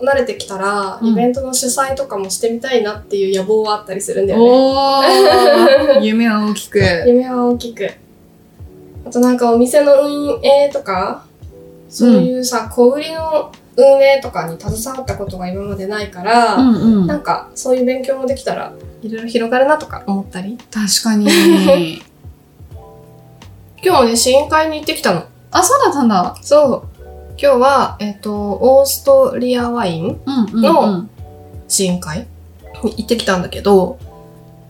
[0.02, 6.00] 慣れてきたら、うんイベントの主催とかもしてみたいなっていう野望はあったりするんだよね。
[6.02, 6.80] 夢は大きく。
[7.06, 7.90] 夢は大きく。
[9.06, 11.24] あとなんかお店の運営とか、
[11.88, 17.06] そういうさ、小売りの運営とかに携わったことが今までないから、うんうん。
[17.06, 20.58] なんかそういう勉強もできたらいろいろ広がるなとか思ったり。
[20.70, 21.28] 確かに。
[23.84, 25.24] 今日もね、試飲会に行ってきたの。
[25.50, 26.36] あ、そうだったんだ。
[26.40, 26.91] そう。
[27.42, 31.10] 今日は、えっ、と、オーストリアワインうんうん、のうん。
[31.66, 32.28] 試飲会
[32.84, 33.98] に行ってきたんだけど、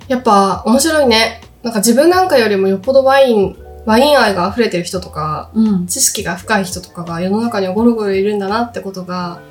[0.09, 1.43] やっぱ面白いね。
[1.63, 5.87] なんか自分なんかよりもよっぽどワイン、ワイン愛が溢れてる人とか、うん。
[5.87, 9.43] 知識が深い人とかが世の中にはゴロゴロいるんだなってことが、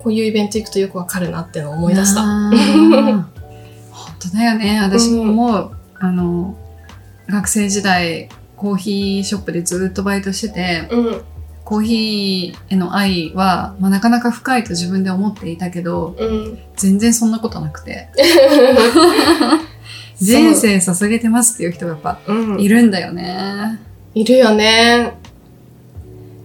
[0.00, 2.22] こういうイベント行くとよくわかるなってのを思い出した。
[2.24, 3.26] 本
[4.18, 4.80] 当だよね。
[4.80, 5.70] 私も思う。
[6.00, 6.56] あの、
[7.28, 11.22] 学生時代、コーヒーショップでずっとバイトしてて、うん、
[11.66, 16.58] コーヒーへの愛は、まあ、なかなか深いと自分で思っていたけど、うん。
[16.76, 18.08] 全然そんなことなくて、
[20.22, 22.20] 人生捧げてますっていう人がやっぱ
[22.58, 23.80] いるんだよね。
[24.14, 25.14] いるよね。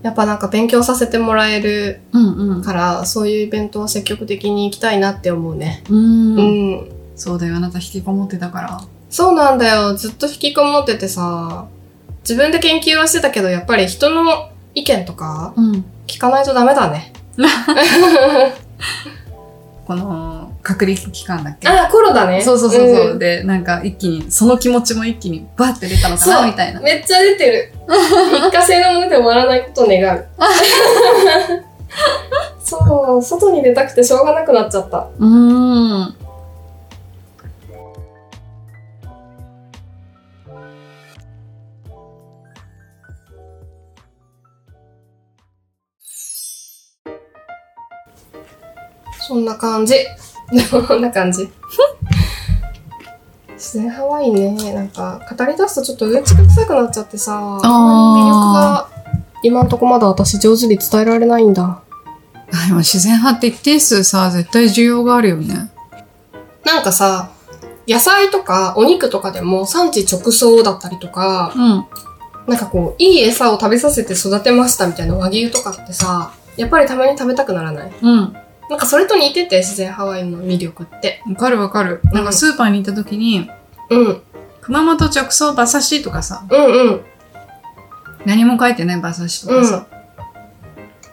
[0.02, 2.64] やっぱなんか勉強させてもらえるうんうん。
[2.64, 5.84] から、そういうイベントは積極的に行きたいなって思うね。
[5.88, 6.42] うん、う
[6.82, 6.92] ん。
[7.16, 8.82] そうだよ、あなた引きこもってたから。
[9.12, 9.94] そうなんだよ。
[9.94, 11.68] ずっと引きこもっててさ、
[12.24, 15.86] 自分で研究はしてたけど、やっぱり人の意見とかうん。
[16.08, 17.14] 聞かないとダメだね。
[19.86, 21.68] この、隔離期間だっけ？
[21.68, 22.42] あ、コロだね。
[22.42, 26.80] そうそうそうそう、んで、なんか一気に、その気持ちも一気にバッて出たのかなみたいな。
[26.82, 27.74] めっちゃ出てる。
[28.48, 30.26] 一過性のもので終わらないことを願う。
[32.64, 35.08] そう、外に出たくてしょうがなくなっちゃった。
[35.20, 36.16] うーん。
[49.32, 49.94] そんな感じ。
[50.88, 51.50] こんな感じ。
[53.56, 58.90] 自然ハワイね、なんか、語り出すとちょっとうんちく臭くなっちゃってさ、あ魅力が、
[59.44, 61.64] 今んとこまだ私上手に伝えられないんだ。
[61.64, 61.82] あ
[62.68, 65.72] でも自然派って一定数さ、絶対需要があるよね。
[66.66, 67.30] なんかさ、
[67.88, 71.86] 野菜とかお肉とかでも産地直送だったりとか、うん。
[72.48, 77.92] なんかこう、いい餌を食べさせて育てましたみたいな和牛とかってさ、やっぱりたまに食べたくならない？
[78.02, 78.36] うん。
[78.70, 81.22] なんかそれと似てて、自然ハワイの魅力って。
[81.28, 82.02] わかるわかる。
[82.14, 83.50] なんかスーパーに行った時に、
[83.90, 84.22] うん。
[84.62, 87.02] 熊本直送馬刺しとかさ、うんうん。
[88.26, 89.88] 何も書いてない馬刺しとかさ、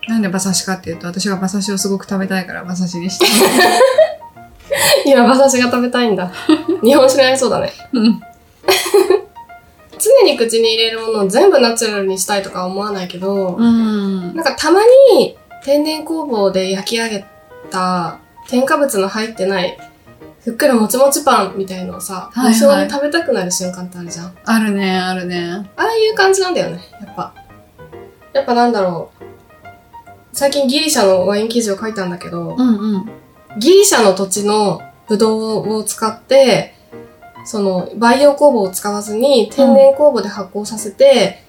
[0.06, 3.26] なんで馬刺しかっていうと、私が馬刺しをすごく食べたいから馬刺しにして。
[5.04, 6.30] 今、馬刺しが食べたいんだ。
[6.82, 7.72] 日本酒に合いそうだね。
[7.92, 8.20] うん。
[9.98, 14.34] 常に口に入れるものを全部ナチュラルにしたいとかは思わないけど、うん。
[14.34, 14.80] なんかたま
[15.12, 17.24] に天然工房で焼き上げ
[17.70, 19.78] た添加物の入ってない
[20.48, 24.36] ふっくらもちもちパンみたいのをさ、はいはい無性に食べたくなる瞬間ってあるじゃん。
[24.44, 25.70] あるね、あるね。
[25.76, 27.34] ああいう感じなんだよね、やっぱ。
[28.32, 29.24] やっぱなんだろう。
[30.32, 33.10] 最近ギリシャのワイン記事を書いたんだけど、うんうん。
[33.58, 36.74] ギリシャの土地のブドウを使って、
[37.44, 41.44] その培養酵母を使わずに天然酵母で発酵させて、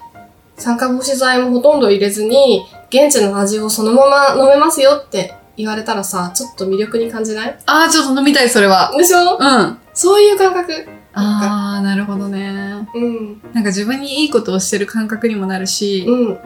[0.57, 7.59] 酸化防止剤もほとんど入れずに、現地の味をそのまま飲めますよって言われたらさ、ちょっと魅力に感じない？
[7.65, 8.93] あー、ちょっと飲みたい、それは。
[8.97, 9.37] でしょ？
[9.37, 9.77] うん。
[9.93, 10.87] そういう感覚。
[11.13, 12.87] あー、なるほどね。
[12.95, 13.41] うん。
[13.51, 16.39] なんか自分にいいことをしてる感覚にもなるし、うん。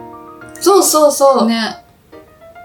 [0.60, 1.48] そうそうそう。
[1.48, 1.76] ね。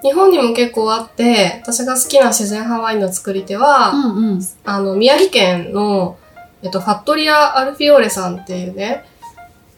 [0.02, 4.42] 日本にも結構あって、私が好きな自然ハワイの作り手は、うんうん。
[4.66, 6.18] あの、宮城県の、
[6.64, 9.06] えっと、ファットリア・アルフィオーレさんっていうね、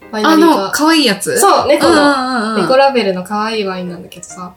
[0.10, 1.32] ワイナあリーがの、可愛いやつ？
[1.32, 1.38] う。
[1.38, 2.62] そう、猫の、うんうんうん。
[2.62, 4.54] 猫ラベルの可愛いワインなんだけどさ、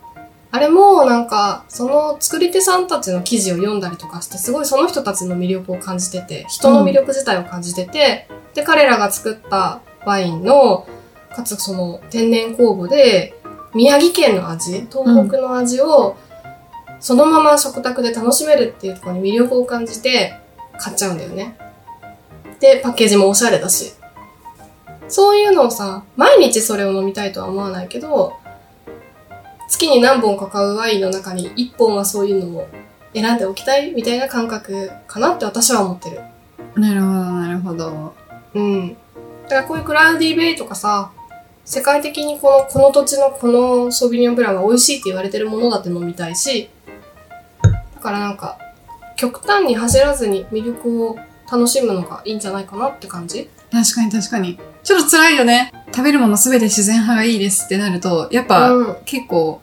[0.55, 10.87] あれもなんか、その作り手さんたちの記事を読んだりとかして、すごいその人たちの魅力を感じてて、人の魅力自体を感じてて、で、彼らが作ったワインの、
[11.35, 13.35] かつその天然酵母で、
[13.75, 16.15] 宮城県の味、東北の味を、
[17.01, 20.39] そのまま食卓で楽しめるっていうところに魅力を感じて、
[20.79, 21.59] 買っちゃうんだよね。
[22.61, 23.95] で、パッケージもおしゃれだし。
[25.09, 28.35] そういうのをさ、毎日それを飲みたいとは思わないけど、
[29.75, 32.69] 月に何本か買うワインの中に1本はそういうのを
[33.13, 36.21] 選んでおきたいみたいな感覚かなって私は思ってる。
[36.77, 38.15] なるほど、なるほど。
[38.55, 38.97] うん。
[39.45, 41.11] だからこういうクラウディベイとかさ、
[41.65, 46.71] 世界的にこの、この土地のこのソビニョンブランが美味しいって言われてるものだって飲みたいし、
[47.63, 48.59] だからなんか、
[49.17, 51.17] 極端に走らずに魅力を
[51.51, 54.59] 楽しむのがいいんじゃないかなって感じ確かに確かに。
[54.85, 55.73] ちょっと辛いよね。
[55.87, 58.97] 食べるものすべて自然派がいいですってなると、やっぱ、うん。
[59.07, 59.63] 結構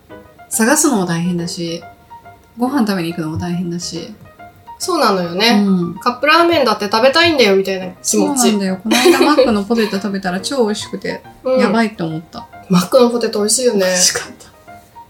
[0.49, 1.83] 探すのも大変だし、
[2.57, 4.13] ご飯食べに行くのも大変だし。
[4.79, 5.61] そうなのようね。
[5.61, 5.93] ん。
[5.99, 8.05] カップラーメンだって食べたいんだよみたいな気持ち。
[8.07, 8.79] そうなんだよ。
[8.81, 12.47] この間マックのポテト食べたら超美味しくて、うんやばいって思った。
[12.67, 13.85] マックのポテト美味しいよね美。
[13.85, 14.51] 味しかった。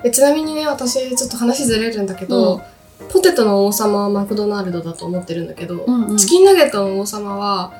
[0.04, 2.62] えちなみにね、私ちょっと話ずれるんだけど、
[3.10, 7.72] ポテトの王様はマクドナルドだと思ってるんだけど、うんうんチキンナゲットの王様は、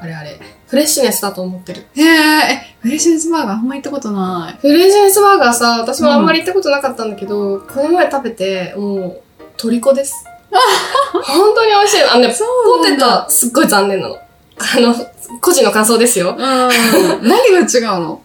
[0.00, 1.86] あれあれ、フレッシュネスだと思ってる。
[1.94, 4.58] へえ、え、フレッシュネスバーガーあんま行ったことない。
[4.60, 9.20] フレッシュネスバーガーさ、私もあんまり行ったことなかったんだけど、この前食べて、もう、
[9.56, 10.24] 虜です。
[11.12, 12.12] 本当に美味しいの。
[12.12, 12.34] あのね、
[12.78, 14.14] ポテトはすっごい残念なの。
[14.16, 14.20] あ
[14.80, 14.94] の、
[15.40, 16.30] 個人の感想ですよ。
[16.30, 16.38] うん。
[17.28, 18.20] 何が違うの？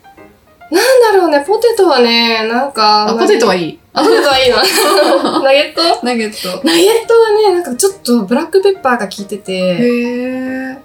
[0.72, 3.80] なんだろうね、ポテトはね、なんか、あ、ポテトはいい。
[3.94, 4.58] ポテトはいいの。
[5.44, 6.06] ナゲット？
[6.06, 6.66] ナゲット。
[6.66, 10.78] ナゲットはね、なんかちょっとブラックペッパーが効いてて、へ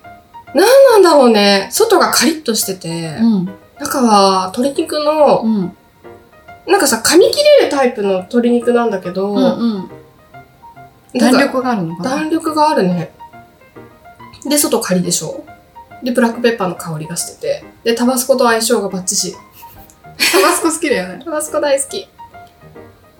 [0.54, 0.58] え。
[0.58, 3.48] なんだろうね、外がカリッとしてて、うん。
[3.78, 5.76] 中は鶏肉の、うん。
[6.66, 9.90] なんかさ、噛み切れるタイプの鶏肉なんだけど、うんうん。
[11.14, 12.10] なんか弾力があるのかな？
[12.10, 13.12] 弾力があるね。
[14.48, 15.44] で、外カリでしょ
[16.02, 19.32] で、ブラックペッパーの香りがしてて、で、タバスコと相性がバッチシ。
[19.32, 21.20] タバスコ好きだよね。
[21.24, 22.08] タバスコ大好き。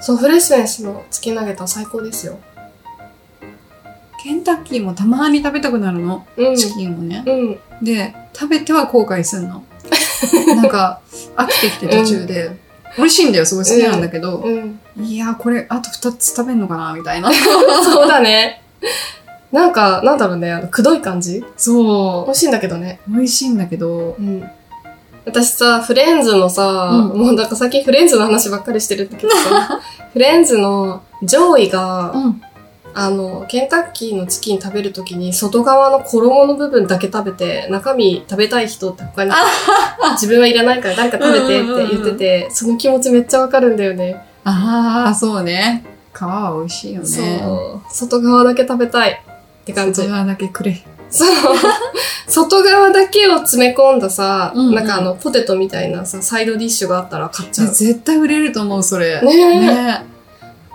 [0.00, 2.38] そう、フレッシュネスのチキンナゲットは最高ですよ。
[4.18, 6.26] ケンタッキーもたまに食べたくなるの？
[6.36, 6.56] うん。
[6.56, 7.22] チキンをね。
[7.26, 7.84] うん。
[7.84, 9.62] で、食べては後悔すんの。
[10.56, 11.00] なんか、
[11.36, 12.50] 飽きてきて途中で。
[12.96, 14.38] 美味しいんだよ、すごい好きなんだけど。
[14.38, 14.80] うん。
[15.00, 17.30] いや、これ、あと2つ食べんのかなみたいな。
[17.84, 18.62] そうだね。
[19.52, 21.44] なんか、なんだろうね、あの、くどい感じ？
[21.56, 23.00] そ美味しいんだけどね。
[23.08, 23.12] う。
[23.16, 24.50] 美味しいんだけど、うん。
[25.24, 29.80] 私さ、フレンズのさ、うんもうなんか最近フレンズの話ばっかりしてるんだけどさ、
[30.12, 32.42] フレンズの上位が、うん。
[33.00, 39.30] あの、ケンタッキーのチキン食べるときに、外側の衣の部分だけ食べて、中身食べたい人って他に、
[40.14, 44.20] 自分はいらないから誰か食べてって言ってて、その気持ちめっちゃわかるんだよね。
[44.42, 45.84] ああ、そうね。
[46.12, 47.06] 皮は美味しいよね。
[47.06, 47.94] そう。
[47.94, 50.10] 外側だけ食べたいって感じ外。
[50.10, 50.82] 側だけくれ。
[51.08, 51.28] そう。
[52.26, 57.68] 外側だけを詰め込んださ、うんうんなんかあの、ポテトみたいなさ、サイドディッシュがあったら買っちゃう。
[57.68, 59.22] 絶対売れると思う、それ。
[59.22, 60.17] ねえね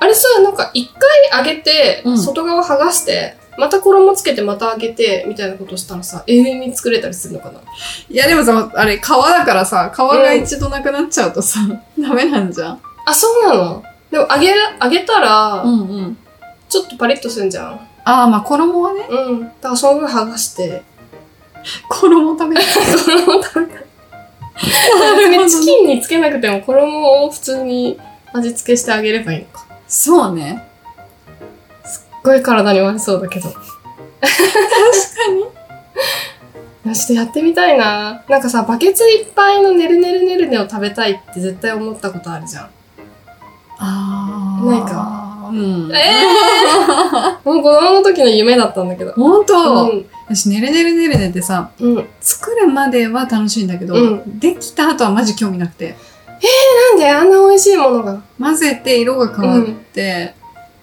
[0.03, 0.91] あれさ、なんか一
[1.31, 7.61] 回揚げて、うん外側剥がして、また衣つけてまた揚げて、みたいなことしたらさ、永遠に作れたりするのかな？
[8.09, 11.59] いや、でもさ、あれ、皮だからさ、皮が一度なくなっちゃうとさ、
[11.97, 12.81] ダメなんじゃん？
[13.05, 13.83] あ、そうなの？
[14.11, 16.17] でも揚げる、揚げたら、んうん。
[16.67, 17.79] ちょっとパリッとするんじゃん？
[18.05, 19.07] ああ、まあ衣はね。
[19.09, 19.39] うん。
[19.41, 20.83] だからその分剥がして、
[21.87, 22.61] 衣食べる。
[23.05, 23.83] 衣を食べたい。
[25.49, 27.97] チキンにつけなくても衣を普通に
[28.33, 29.65] 味付けしてあげればいいのか。
[29.95, 30.67] そうね。
[31.85, 33.47] すっごい体に悪そうだけど。
[33.49, 33.67] 確か
[36.87, 36.95] に。
[36.95, 38.23] ちょっとやってみたいな。
[38.27, 42.63] なんかさ、バケツいっぱいのねるねるねるねを食べたいって絶対思ったことあるじゃん。
[42.63, 42.69] あ
[44.63, 44.65] あ。
[44.65, 45.49] ないか。
[45.51, 45.91] うん。
[45.93, 49.11] ええ もう子供の時の夢だったんだけど。
[49.11, 50.05] ほんと、うん。
[50.27, 52.09] 私、ねるねるねるねってさ、うん。
[52.19, 55.95] 作るまでは楽しいんだけど、うできた後はマジ興味なくて。
[56.91, 58.21] なんであんな美味しいものが？
[58.39, 60.33] 混ぜて色が変わって、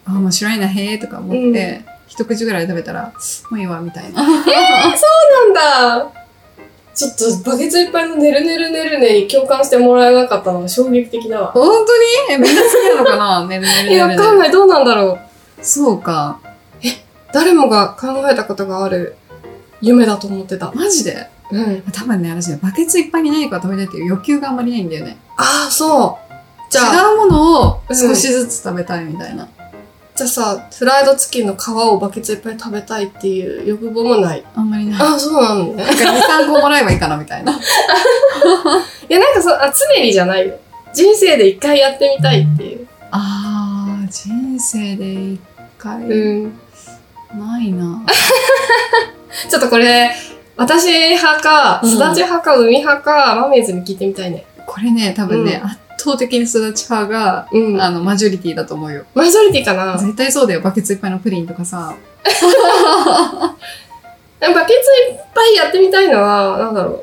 [0.06, 3.12] あ、面白いな、へえとか思って、一口ぐらい食べたら、
[3.50, 4.22] もういいわ、みたいな。
[4.22, 4.44] なん
[5.52, 6.10] だ。
[6.92, 11.52] ちょっとバケツいっぱいのねるねるねるねに共感してもらえなかったのが衝撃的だわ。
[11.52, 11.96] 本当
[12.32, 12.34] に？
[12.34, 13.46] え、みんな好きなのかな？
[13.48, 14.18] ねるねるねえ、わるね。
[14.18, 14.50] かんない。
[14.50, 15.18] どうなんだろ
[15.60, 15.64] う。
[15.64, 16.40] そうか。
[17.32, 19.14] 誰もが考えたことがある
[19.80, 20.72] 夢だと思ってた。
[20.72, 21.28] マジで？
[21.52, 21.82] うん。
[21.92, 25.16] 多分ね、私ね、バケツいっぱいに何か食べたいっていう欲求があんまりないんだよね。
[25.36, 26.30] ああ、そう。
[26.70, 29.48] じゃあ、違うものを少しずつ食べたいみたいな。
[30.14, 34.44] じゃあさ、フライドチキンの皮をバケツいっぱい食べたいっていう欲望もない。
[34.54, 35.00] あんまりない。
[35.00, 35.82] ああ、そうなのね。
[35.82, 36.04] なんか
[36.44, 37.52] 2、3個もらえばいいかなみたいな。
[39.08, 40.58] いや、なんかそう、あ、常にじゃないよ。
[40.92, 42.86] 人生で一回やってみたいっていう。
[43.10, 45.40] あー、人生で一
[45.78, 46.60] 回、うん。
[47.38, 48.02] ないな。
[49.48, 50.12] ちょっとこれ、
[50.60, 54.44] 私派か、うんすだち派か、海派か、マメーズに聞いてみたいね。
[54.66, 57.80] これね、多分ね、う圧倒的にすだち派が、うん。
[57.80, 59.06] あの、マジョリティだと思うよ。
[59.14, 59.96] マジョリティかな？
[59.96, 60.60] 絶対そうだよ。
[60.60, 61.94] バケツいっぱいのプリンとかさ。
[64.40, 67.02] バケツいっぱいやってみたいのは、なんだろ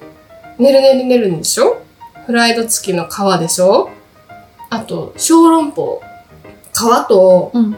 [0.60, 0.62] う。
[0.62, 1.82] ねるねるねるんでしょ？
[2.28, 3.90] フライド付きの皮でしょ？
[4.70, 6.02] あと、小籠包。
[6.74, 7.76] 皮と、うん。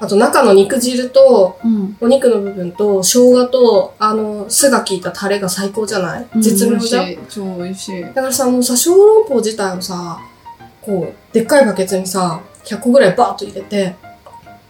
[0.00, 1.96] あと中の肉汁と、うん。
[2.00, 6.26] お肉の部分と、生姜と、あの、酢が効いたタレが最高じゃない？
[6.40, 7.06] 絶妙じゃん？
[7.06, 7.26] 美味しい。
[7.28, 8.02] 超美味しい。
[8.02, 10.18] だからさ、もうさ、小籠包自体をさ、
[10.80, 13.94] こう、でっかいバケツにさ、100個ぐらいバーッと入れて、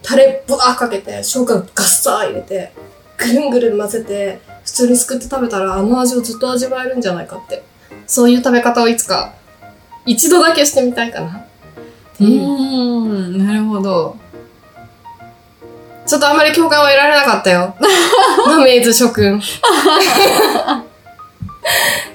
[0.03, 2.73] タレブワーかけて、生姜ガッサー入れて、
[3.17, 7.63] ぐるんぐるん混ぜて、普通にすくって食べたらあの味をずっと味わえるんじゃないかって。
[8.05, 9.33] そういう食べ方をいつか、
[10.05, 11.45] 一度だけしてみたいかな。
[12.19, 12.41] ういう。
[12.41, 13.47] ーん。
[13.47, 14.17] なるほど。
[16.11, 17.73] ちょっとあんまり共感は得られなかったよ。
[18.45, 19.41] マメイズ諸君。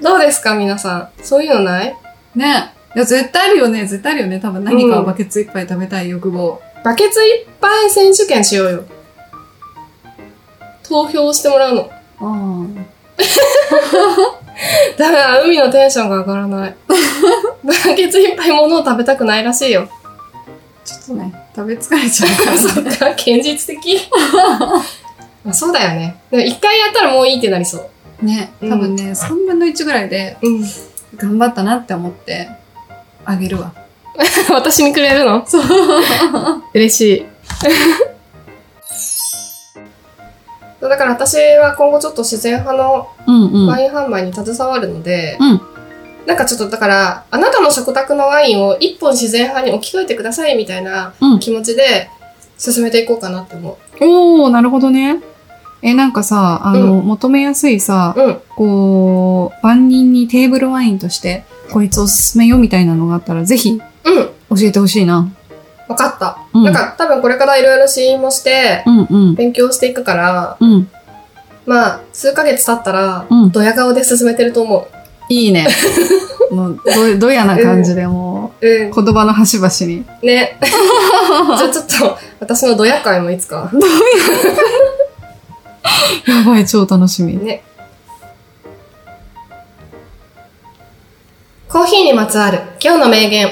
[0.02, 1.08] どうですか皆さん？
[1.22, 1.96] そういうのない？
[2.34, 2.74] ね。
[2.94, 3.86] いや、絶対あるよね。
[3.86, 4.38] 絶対あるよね。
[4.38, 6.60] 多分何かをバケツいっぱい食べたい欲望。
[6.84, 8.84] バケツいっぱい選手権しようよ。
[10.86, 11.90] 投票してもらうの。
[12.20, 12.74] うん。
[14.98, 16.76] だから海のテンションが上がらない。
[17.64, 19.88] バケツいっぱいものを食べたくないらしいよ。
[20.86, 22.56] ちょっとね、食べ疲れちゃうから。
[22.58, 24.00] そっか、現実的。
[25.44, 26.16] まあそうだよね。
[26.30, 27.90] でも一回やったらもういいってなりそ
[28.22, 28.24] う。
[28.24, 28.52] ね。
[28.60, 30.64] 多分ね、3分の1ぐらいでうん。
[31.16, 32.48] 頑張ったなって思って
[33.24, 33.72] あげるわ。
[34.50, 35.44] 私にくれるの？
[35.46, 35.62] そう。
[36.74, 37.26] 嬉しい。
[40.88, 45.60] だから私は今後ちょっと自然派のうんうワイン販売に携わるので、うん
[46.26, 52.10] なんかちょっとだから、あなたの食卓のワインを一本自然派に置き換えてくださいみたいなうん気持ちで
[52.58, 55.20] 進めていこうかなって思おー、なるほどね。
[55.82, 58.20] え、なんかさ、あの、求めやすいさ、う。
[58.20, 58.40] うん。
[58.56, 64.58] こう、万人にテーブルワインとして、こいつおすすめよみたいなのがあったら、ぜひうん。
[64.58, 65.30] 教えてほしいな。
[65.86, 66.38] わかった。
[66.52, 69.34] うんなんか多分これからいろいろ試飲もして、うんうん。
[69.34, 70.88] 勉強していくから、うん。
[71.66, 74.88] まあ、数ヶ月経ったら、うんドヤ顔で進めてると思
[75.28, 75.66] いいね。
[76.50, 78.66] もう、ど、どやな感じでもう。
[78.66, 78.92] うんう、。
[78.94, 80.04] 言葉の端々に。
[80.22, 80.58] ね。
[80.60, 83.70] じゃあちょっと、私のドヤ会もいつか。
[86.26, 87.36] やばい、超楽しみ。
[87.36, 87.62] ね。
[91.68, 93.50] コーヒーにまつわる今日の名言。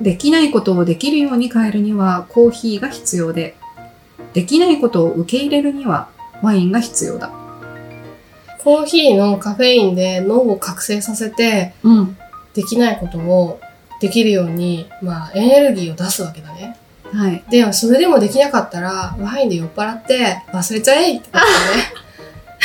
[0.00, 3.56] できないことをできるように変えるにはコーヒーが必要で、
[4.34, 6.08] できないことを受け入れるには
[6.42, 7.41] ワインが必要だ。
[8.62, 12.16] コーヒーのカフェインで脳を覚醒させて、うん。
[12.54, 13.60] できないことを
[14.00, 16.78] できるように、まあ、エネルギーを出すわけだね。
[17.12, 17.44] はい。
[17.50, 21.92] でも、それでもできなかったら、ワインで酔っ払って忘れちゃえってことだね。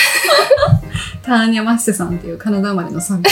[1.23, 3.29] ターニャ・マッセさんっていうカナダ生まれの作家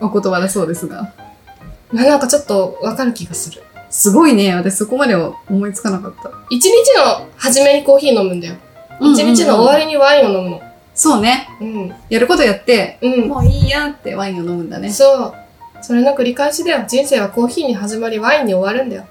[0.00, 1.12] のお言葉だそうですが。
[1.90, 3.62] まあなんかちょっとわかる気がする。
[3.90, 4.54] すごいね。
[4.54, 6.30] 私そこまでは思いつかなかった。
[6.50, 8.54] 一日の初めにコーヒー飲むんだよ。
[9.00, 10.73] 一日の終わりにワインを飲むの。
[10.94, 11.48] そうね。
[11.60, 11.94] うん。
[12.08, 13.28] やることやって、うん。
[13.28, 14.90] もういいやってワインを飲むんだね。
[14.90, 15.34] そう。
[15.82, 16.84] それの繰り返しだよ。
[16.86, 19.06] 人生はコーヒーに始まり、ワインに終わるんだよ。